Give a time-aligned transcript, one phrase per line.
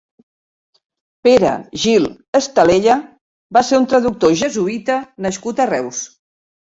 [1.27, 1.51] Pere
[1.83, 2.07] Gil
[2.41, 2.95] Estalella
[3.59, 6.01] va ser un traductor Jesuïta nascut a Reus.